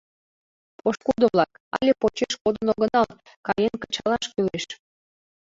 [0.79, 3.07] Пошкудо-влак, але почеш кодын огынал,
[3.45, 4.65] каен кычалаш кӱлеш.